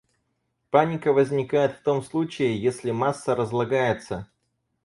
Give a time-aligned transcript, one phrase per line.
[0.71, 4.27] Паника возникает в том случае, если масса разлагается.